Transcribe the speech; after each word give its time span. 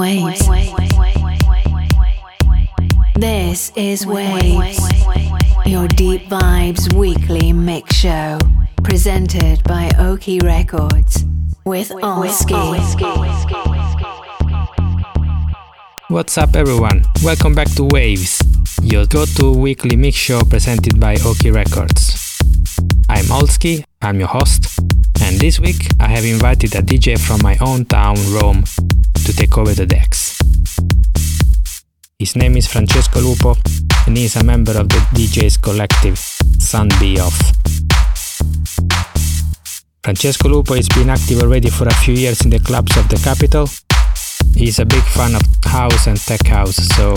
Waves. 0.00 0.48
This 3.16 3.70
is 3.76 4.06
Waves, 4.06 4.80
your 5.66 5.88
deep 5.88 6.22
vibes 6.22 6.90
weekly 6.94 7.52
mix 7.52 7.96
show, 7.96 8.38
presented 8.82 9.62
by 9.64 9.90
Oki 9.98 10.38
Records 10.38 11.26
with 11.66 11.92
Oski. 12.02 12.54
What's 16.08 16.38
up, 16.38 16.56
everyone? 16.56 17.04
Welcome 17.22 17.54
back 17.54 17.70
to 17.72 17.84
Waves, 17.84 18.40
your 18.82 19.04
go 19.04 19.26
to 19.26 19.52
weekly 19.52 19.96
mix 19.96 20.16
show 20.16 20.40
presented 20.44 20.98
by 20.98 21.18
Oki 21.26 21.50
Records. 21.50 22.29
I'm 23.10 23.24
Olski, 23.24 23.82
I'm 24.00 24.20
your 24.20 24.28
host, 24.28 24.78
and 25.20 25.40
this 25.40 25.58
week 25.58 25.88
I 25.98 26.06
have 26.06 26.24
invited 26.24 26.76
a 26.76 26.80
DJ 26.80 27.18
from 27.18 27.42
my 27.42 27.58
own 27.60 27.84
town, 27.84 28.14
Rome, 28.30 28.62
to 29.24 29.32
take 29.32 29.58
over 29.58 29.74
the 29.74 29.84
decks. 29.84 30.38
His 32.20 32.36
name 32.36 32.56
is 32.56 32.68
Francesco 32.68 33.18
Lupo, 33.18 33.56
and 34.06 34.16
he 34.16 34.26
is 34.26 34.36
a 34.36 34.44
member 34.44 34.78
of 34.78 34.88
the 34.88 34.98
DJs 35.16 35.60
collective 35.60 36.18
Sun 36.18 36.88
Be 37.00 37.18
Off. 37.18 37.36
Francesco 40.04 40.48
Lupo 40.48 40.74
has 40.74 40.88
been 40.88 41.10
active 41.10 41.42
already 41.42 41.68
for 41.68 41.88
a 41.88 41.94
few 41.94 42.14
years 42.14 42.44
in 42.44 42.50
the 42.50 42.60
clubs 42.60 42.96
of 42.96 43.08
the 43.08 43.16
capital. 43.16 43.68
He's 44.54 44.78
a 44.78 44.84
big 44.84 45.02
fan 45.02 45.34
of 45.34 45.42
house 45.64 46.06
and 46.06 46.16
tech 46.16 46.46
house, 46.46 46.76
so 46.94 47.16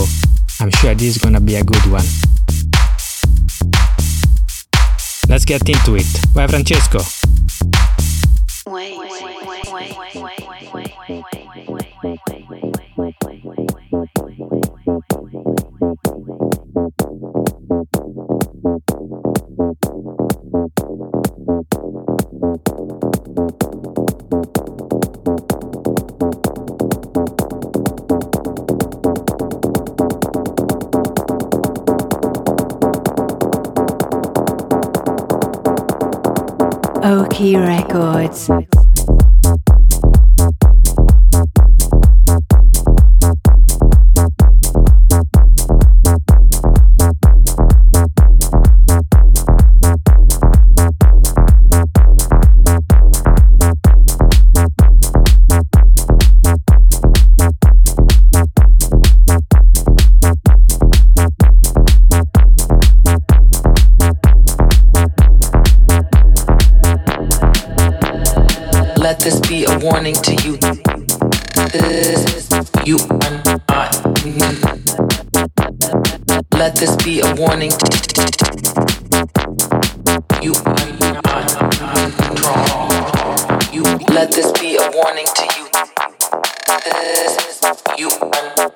I'm 0.60 0.72
sure 0.72 0.96
this 0.96 1.16
is 1.16 1.18
gonna 1.20 1.40
be 1.40 1.56
a 1.56 1.64
good 1.64 1.86
one. 1.86 2.06
Let's 5.30 5.46
get 5.46 5.68
into 5.68 5.96
it. 5.96 6.06
Bye, 6.34 6.48
Francesco. 6.48 7.00
Oki 37.04 37.58
Records. 37.58 38.50
Warning 69.82 70.16
to 70.16 70.34
you. 70.46 70.56
This 71.74 72.48
you 72.86 72.98
are 72.98 73.42
not. 73.44 73.62
Let 76.54 76.76
this 76.78 76.96
be 77.04 77.20
a 77.20 77.36
warning 77.36 77.72
to 77.72 77.88
you 80.42 80.54
are 80.54 80.92
not 81.02 81.26
control. 82.18 82.88
You 83.74 83.84
let 84.16 84.32
this 84.32 84.52
be 84.54 84.78
a 84.78 84.90
warning 84.96 85.28
to 85.36 85.44
you. 85.58 85.68
This 86.86 87.62
you 87.98 88.08
are 88.08 88.54
not. 88.56 88.72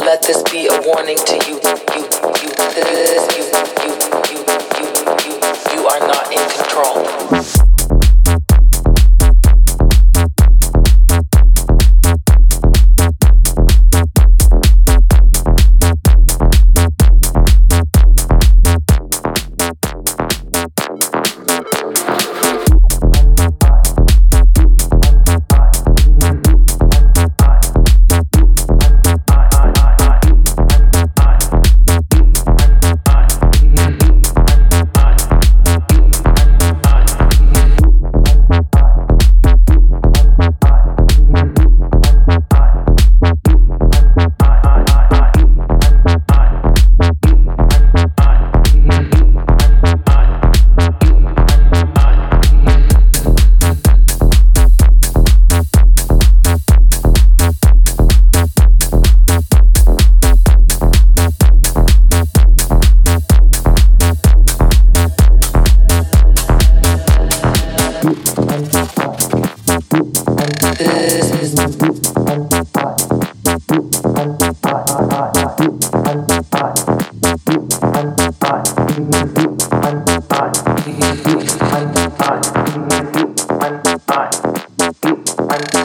Let 0.00 0.22
this 0.22 0.42
be 0.50 0.66
a 0.66 0.82
warning 0.84 1.18
to 1.18 1.34
you. 1.46 1.60
You 1.94 2.02
you 2.42 2.50
this 2.74 3.38
you 3.38 3.47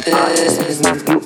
This 0.06 0.60
is 0.60 0.82
not 0.82 1.08
you. 1.08 1.23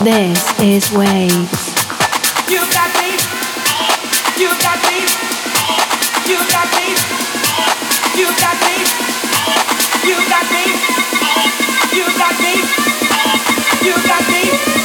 This 0.00 0.38
is 0.60 0.92
Waves. 0.92 1.74
You 2.48 2.60
got 2.70 2.86
me. 3.02 3.18
You 4.38 4.48
got 4.62 4.78
me. 4.86 5.02
You 6.24 6.38
got 6.38 6.70
me. 6.70 6.94
You 8.14 8.30
got 8.38 8.54
me. 8.62 8.78
You 10.06 10.14
got 10.30 10.46
me. 10.54 10.54
You 10.54 10.54
got 10.54 10.54
me. 10.54 10.64
You 11.98 12.06
got 12.16 12.40
me. 12.40 12.54
You 13.82 13.94
got 14.06 14.28
me. 14.30 14.77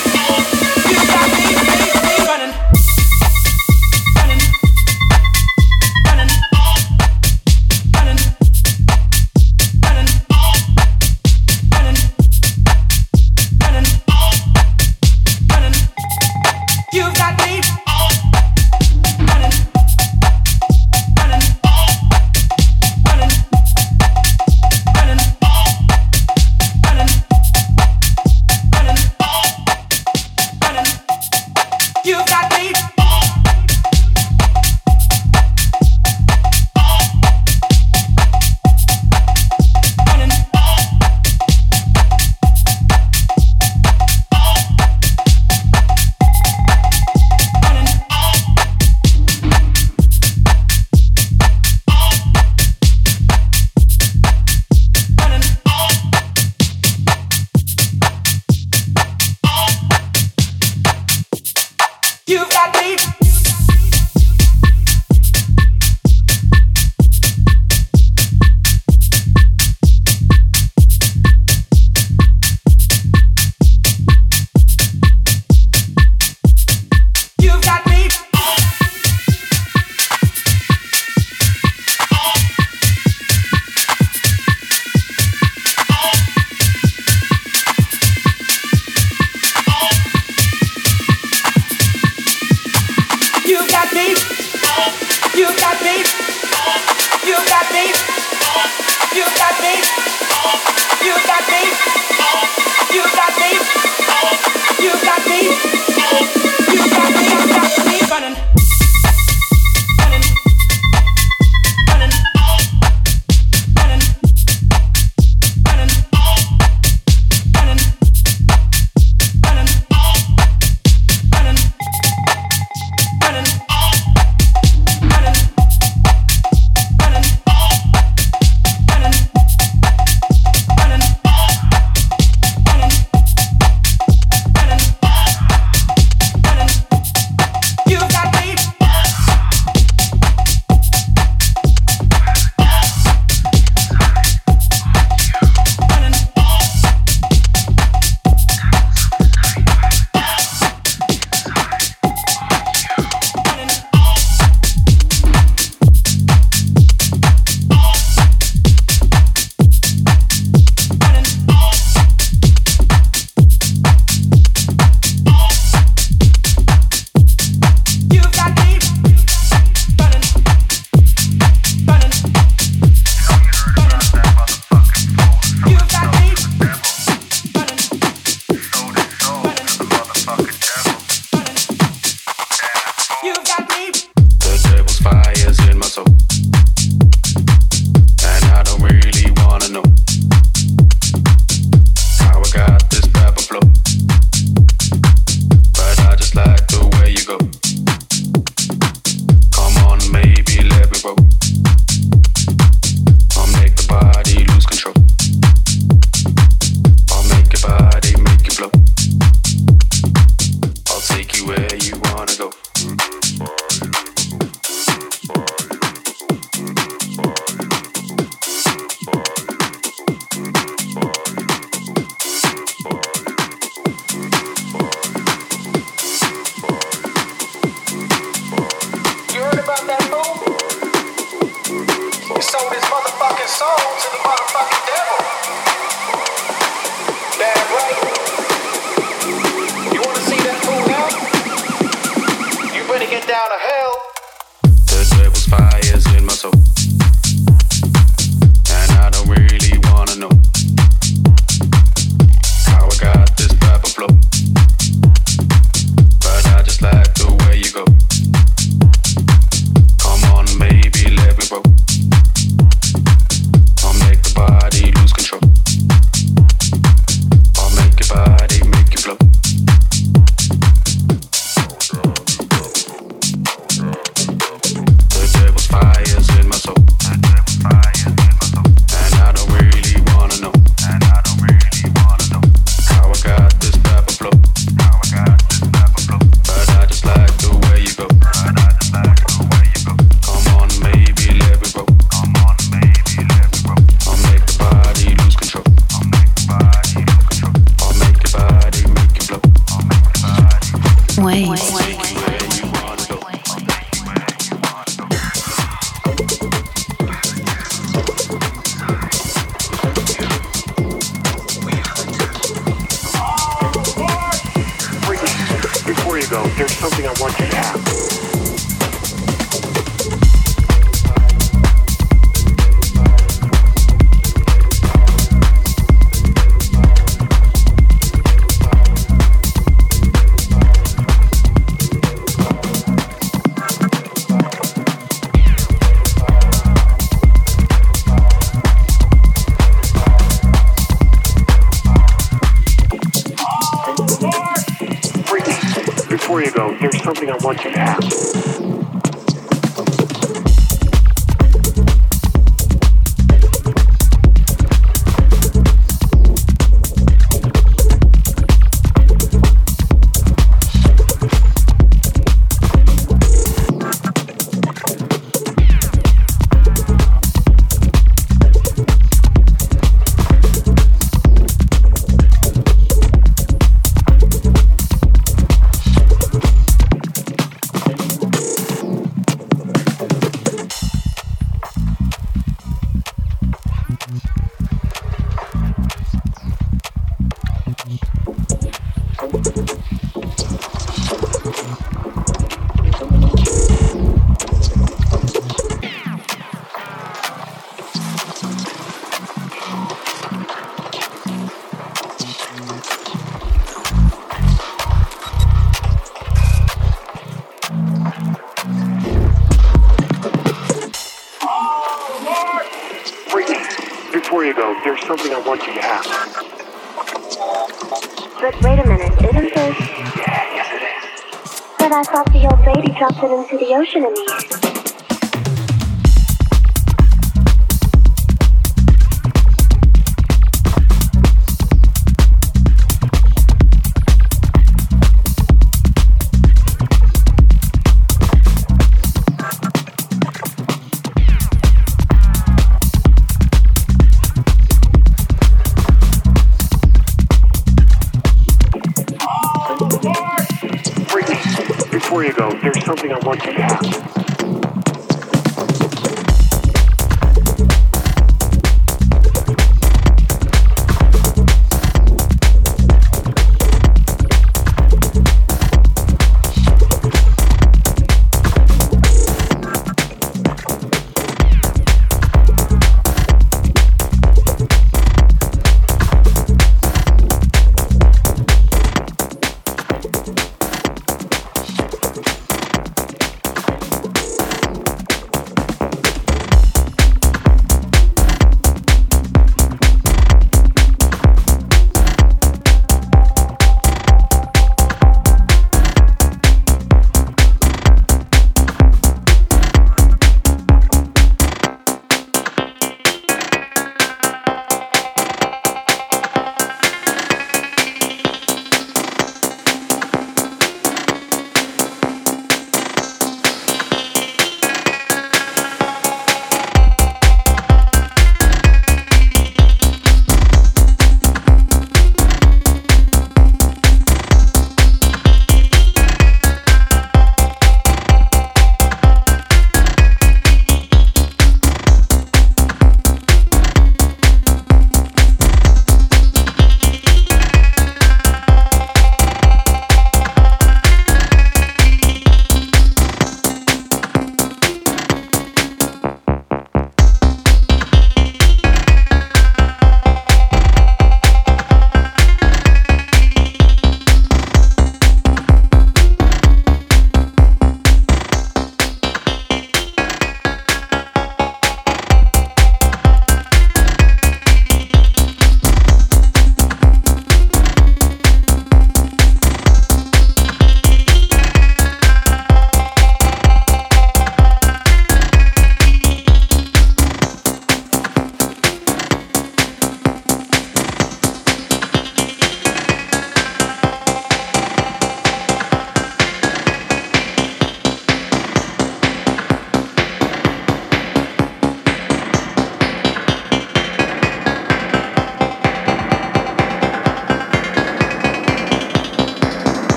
You 95.35 95.47
got 95.57 95.81
me. 95.81 96.03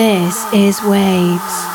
This 0.00 0.46
is 0.54 0.82
Waves. 0.82 1.69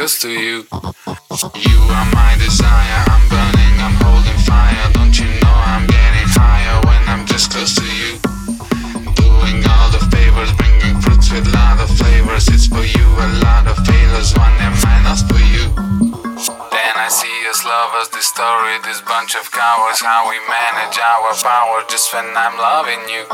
Close 0.00 0.18
to 0.22 0.32
you. 0.32 0.64
You 1.60 1.78
are 1.92 2.08
my 2.16 2.32
desire, 2.40 3.00
I'm 3.04 3.20
burning, 3.28 3.76
I'm 3.84 3.92
holding 4.00 4.40
fire. 4.48 4.88
Don't 4.96 5.12
you 5.12 5.28
know 5.44 5.52
I'm 5.52 5.84
getting 5.84 6.28
higher 6.32 6.80
when 6.88 7.04
I'm 7.04 7.28
just 7.28 7.52
close 7.52 7.76
to 7.76 7.84
you? 7.84 8.16
Doing 9.20 9.60
all 9.60 9.92
the 9.92 10.00
favors, 10.08 10.56
bringing 10.56 10.96
fruits 11.04 11.28
with 11.28 11.44
a 11.44 11.52
lot 11.52 11.84
of 11.84 11.92
flavors. 12.00 12.48
It's 12.48 12.64
for 12.64 12.80
you, 12.80 13.06
a 13.20 13.28
lot 13.44 13.68
of 13.68 13.76
failures, 13.84 14.32
one 14.40 14.56
and 14.64 14.72
minus 14.80 15.20
for 15.20 15.36
you. 15.36 15.68
Then 16.72 16.94
I 16.96 17.12
see 17.12 17.36
us 17.52 17.60
lovers, 17.68 18.08
this 18.08 18.24
story, 18.24 18.80
this 18.88 19.04
bunch 19.04 19.36
of 19.36 19.52
cowards. 19.52 20.00
How 20.00 20.24
we 20.32 20.40
manage 20.48 20.96
our 20.96 21.36
power 21.44 21.84
just 21.92 22.08
when 22.16 22.24
I'm 22.40 22.56
loving 22.56 23.04
you. 23.12 23.28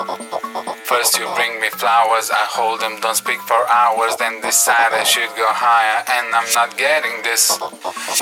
First 0.83 1.15
you 1.15 1.31
bring 1.39 1.56
me 1.67 1.79
flowers, 1.79 2.31
I 2.31 2.45
hold 2.47 2.81
them, 2.81 3.01
don't 3.01 3.17
speak 3.17 3.41
for 3.43 3.59
hours, 3.67 4.15
then 4.17 4.41
decide 4.41 4.95
I 4.95 5.03
should 5.03 5.31
go 5.35 5.47
higher, 5.51 5.99
and 6.07 6.31
I'm 6.31 6.47
not 6.55 6.79
getting 6.79 7.23
this. 7.27 7.59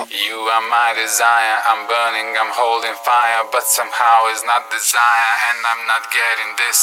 You 0.09 0.37
are 0.49 0.65
my 0.73 0.97
desire, 0.97 1.59
I'm 1.69 1.85
burning, 1.85 2.37
I'm 2.41 2.53
holding 2.57 2.97
fire, 3.05 3.45
but 3.53 3.65
somehow 3.65 4.33
it's 4.33 4.45
not 4.49 4.71
desire, 4.73 5.33
and 5.53 5.59
I'm 5.61 5.83
not 5.85 6.09
getting 6.09 6.51
this. 6.57 6.81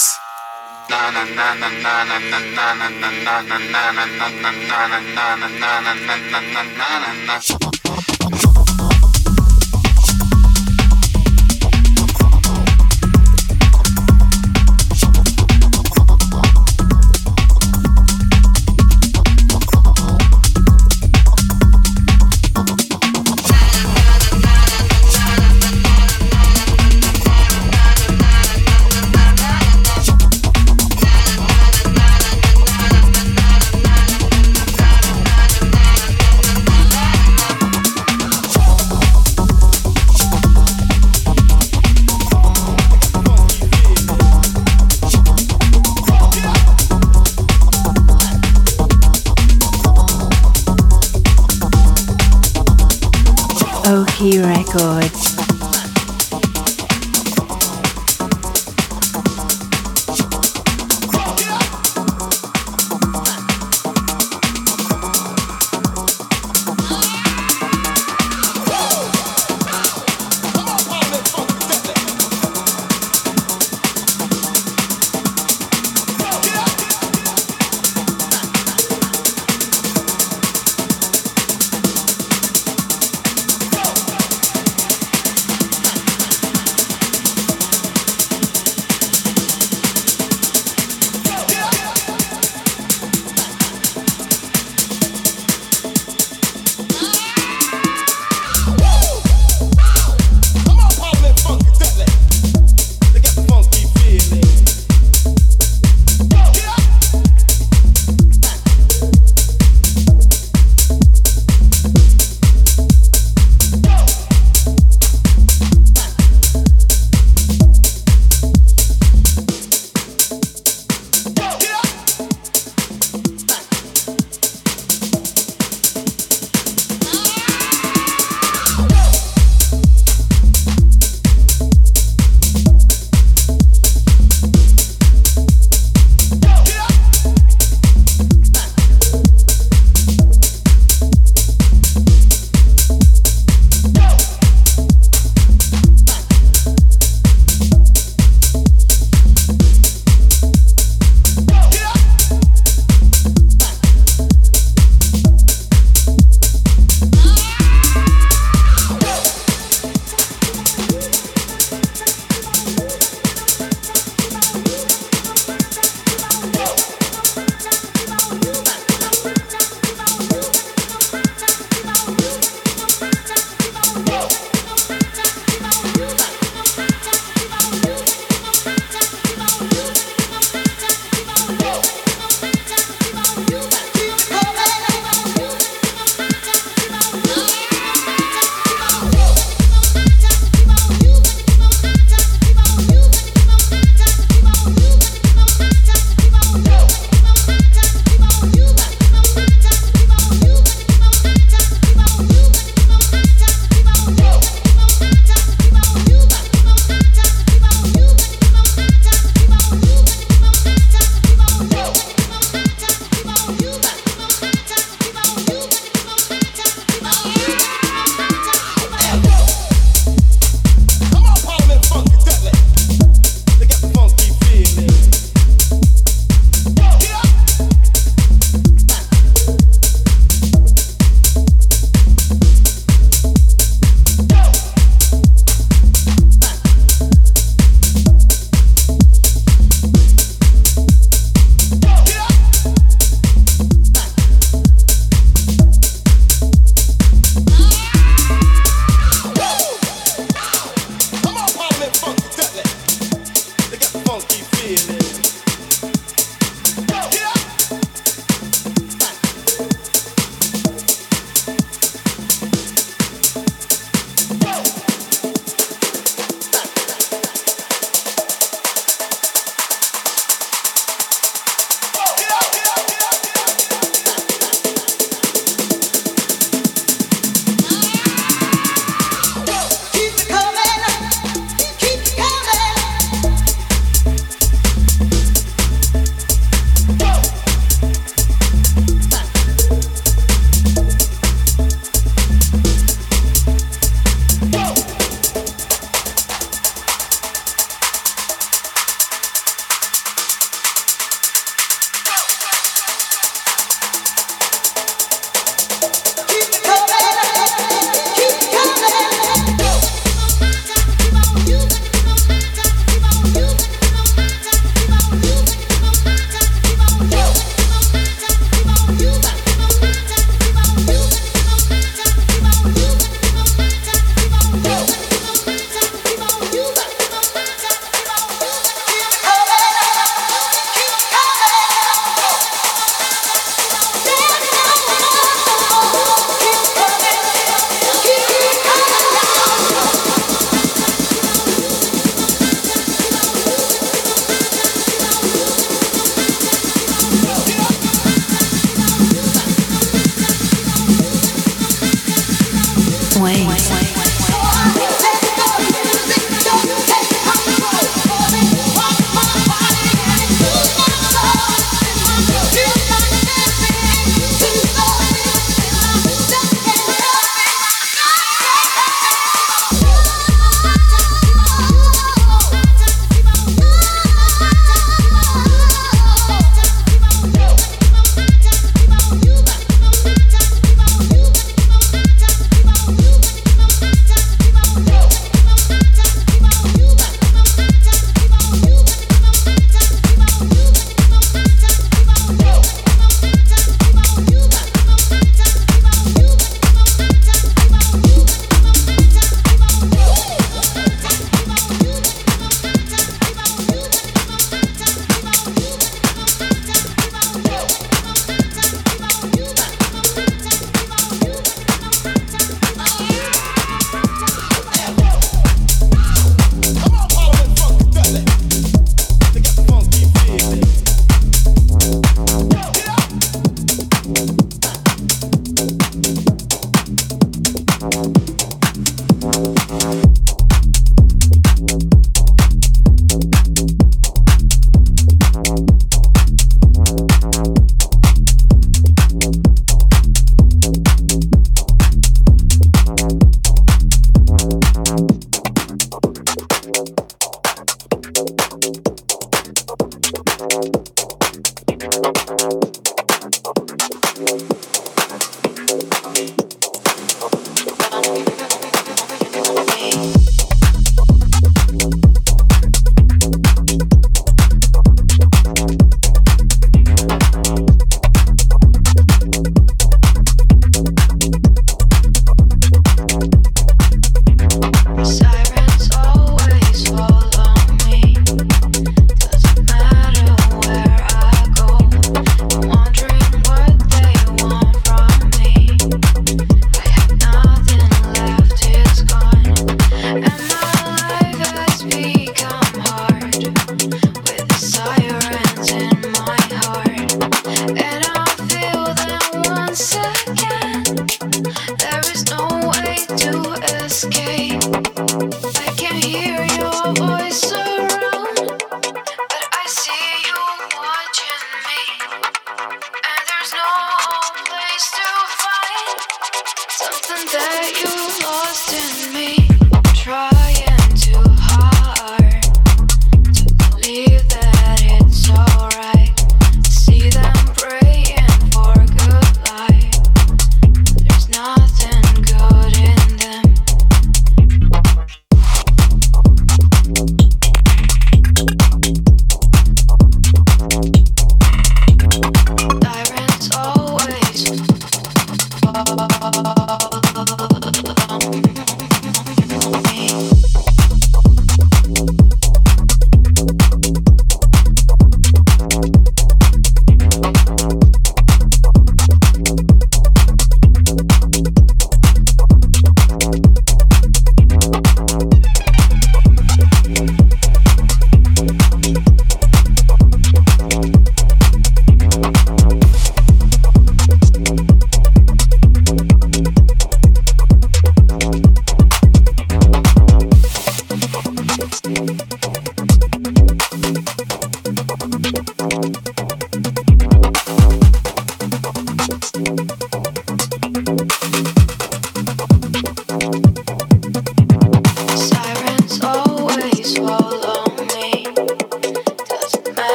Oki 54.21 55.30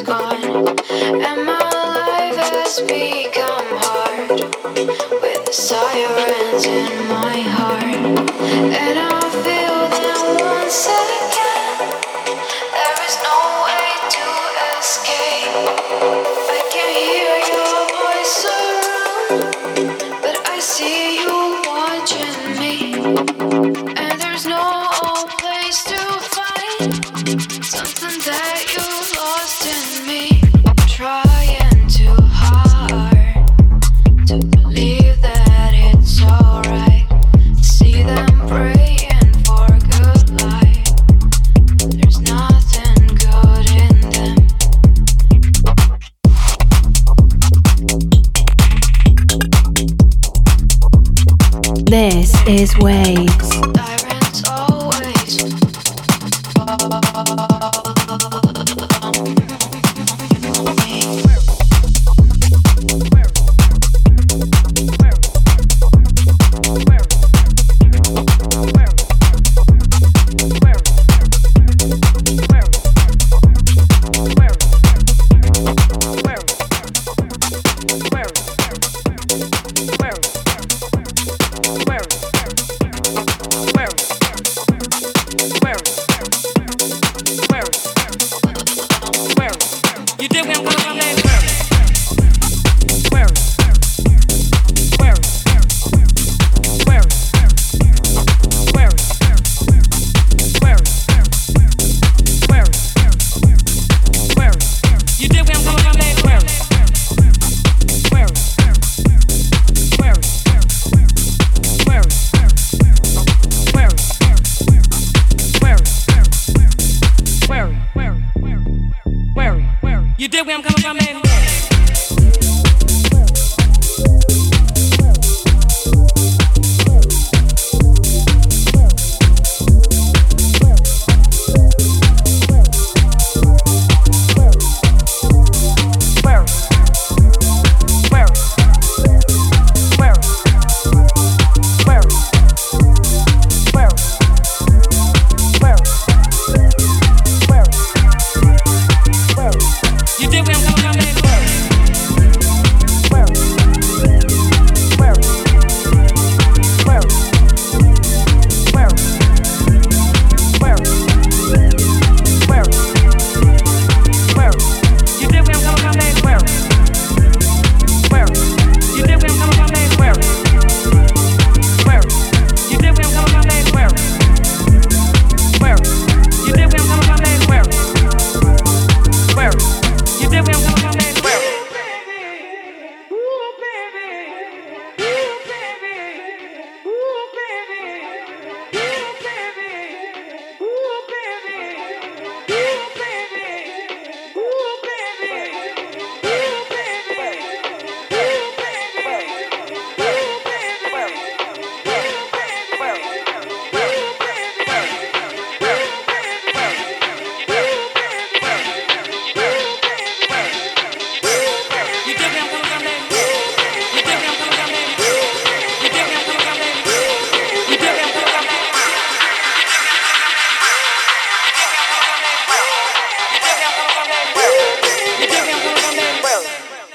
gone, 0.00 0.78
and 0.90 1.46
my 1.46 1.58
life 1.58 2.36
has 2.36 2.80
become 2.80 3.66
hard 3.82 4.30
with 5.22 5.54
sirens 5.54 6.64
in 6.66 7.08
my 7.08 7.40
heart. 7.40 7.84
And 7.84 8.98
I 8.98 9.13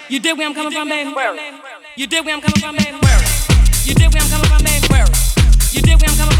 You 0.09 0.19
did 0.19 0.39
where 0.39 0.47
I'm 0.47 0.55
coming 0.55 0.71
from, 0.71 0.89
baby? 0.89 1.13
Where? 1.13 1.35
You 1.95 2.07
did 2.07 2.25
where 2.25 2.33
I'm 2.33 2.41
coming 2.41 2.59
from, 2.59 2.75
baby? 2.77 2.97
You 3.85 3.93
did 3.93 4.11
where 4.11 4.23
I'm 4.23 4.29
coming 4.29 4.49
from, 4.49 4.63
baby? 4.63 4.87
You 5.71 5.81
did 5.83 6.01
where 6.01 6.09
I'm 6.09 6.17
coming 6.17 6.35
from? 6.35 6.38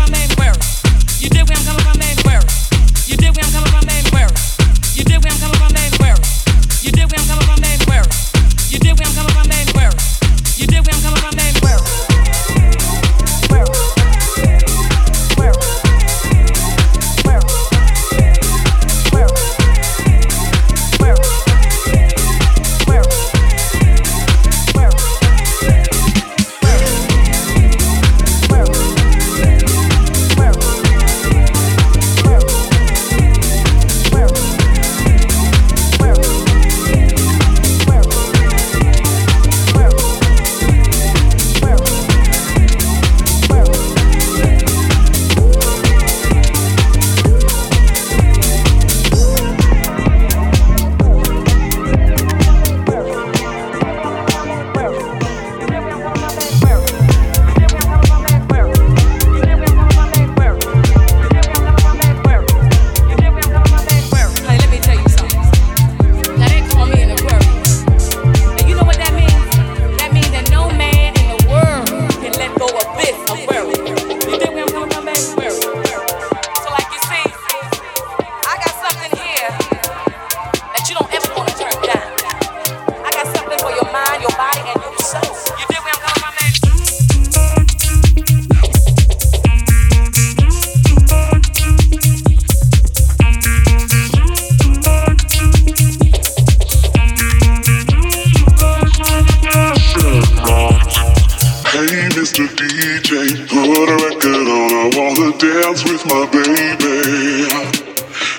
Records. 102.80 103.34
put 103.52 103.90
a 103.90 103.96
record 104.08 104.48
on. 104.48 104.72
I 104.72 104.90
wanna 104.96 105.38
dance 105.38 105.84
with 105.84 106.06
my 106.06 106.26
baby. 106.32 107.50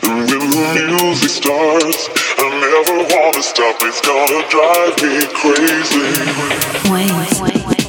And 0.02 0.30
when 0.30 0.74
the 0.76 0.96
music 1.02 1.30
starts, 1.30 2.08
I 2.38 2.48
never 2.64 2.96
wanna 3.12 3.42
stop. 3.42 3.76
It's 3.82 4.00
gonna 4.00 4.40
drive 4.48 4.96
me 5.02 5.26
crazy. 5.34 6.08
Wait, 6.90 7.12
wait, 7.12 7.40
dance 7.66 7.79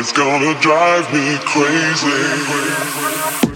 It's 0.00 0.12
gonna 0.12 0.54
drive 0.60 1.12
me 1.12 1.36
crazy. 1.44 3.47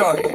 No 0.00 0.29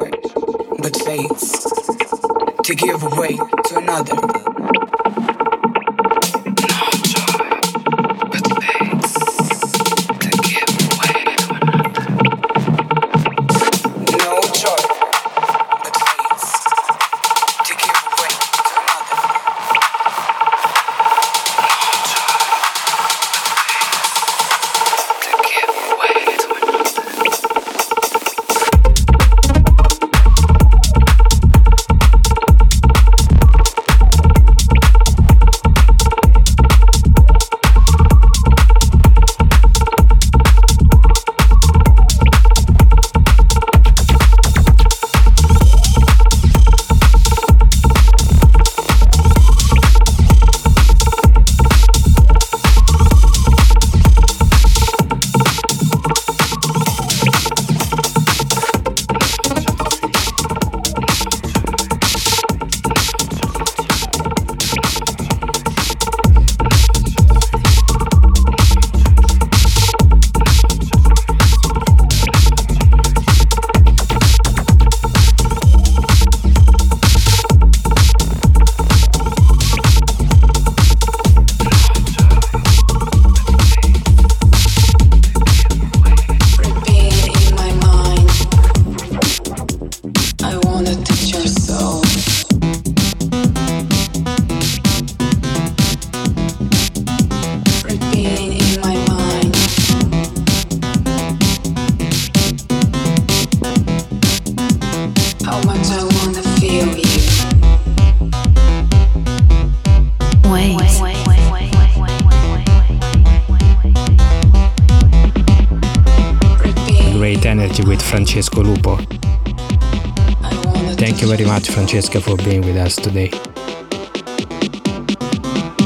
Francesco, 121.96 122.20
for 122.20 122.44
being 122.44 122.60
with 122.60 122.76
us 122.76 122.98
today. 122.98 123.32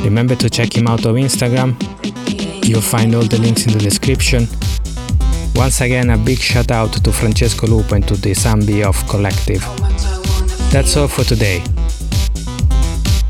Remember 0.03 0.33
to 0.33 0.49
check 0.49 0.75
him 0.75 0.87
out 0.87 1.05
on 1.05 1.13
Instagram. 1.13 1.75
You'll 2.67 2.81
find 2.81 3.13
all 3.13 3.21
the 3.21 3.37
links 3.37 3.67
in 3.67 3.73
the 3.73 3.79
description. 3.79 4.47
Once 5.53 5.81
again, 5.81 6.09
a 6.09 6.17
big 6.17 6.39
shout 6.39 6.71
out 6.71 6.91
to 6.93 7.11
Francesco 7.11 7.67
Lupo 7.67 7.93
and 7.93 8.07
to 8.07 8.15
the 8.15 8.31
Zambi 8.31 8.83
of 8.83 9.07
Collective. 9.07 9.61
That's 10.71 10.97
all 10.97 11.07
for 11.07 11.23
today. 11.23 11.63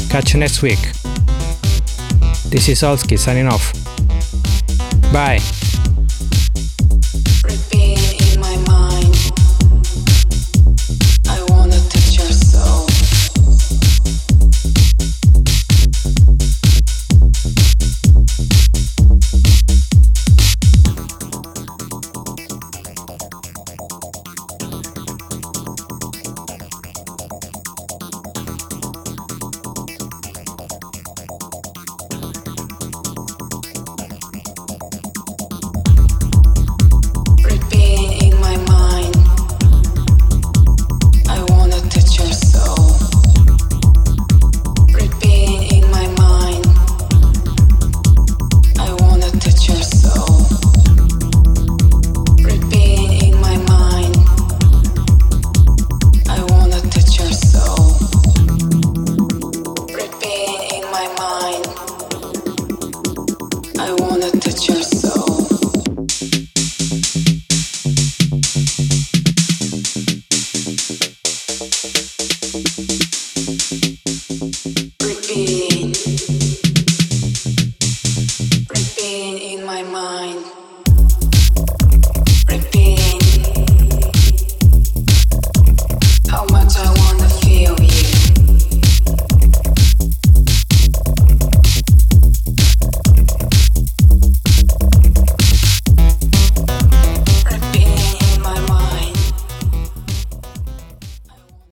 Catch 0.10 0.34
you 0.34 0.40
next 0.40 0.62
week. 0.62 0.80
This 2.48 2.70
is 2.70 2.82
Olski 2.82 3.20
signing 3.20 3.48
off. 3.48 3.74
Bye. 5.12 5.59